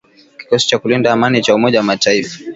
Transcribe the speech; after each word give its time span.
kikosi 0.39 0.67
cha 0.67 0.79
kulinda 0.79 1.11
amani 1.13 1.41
cha 1.41 1.55
umoja 1.55 1.77
wa 1.79 1.83
mataifa 1.83 2.39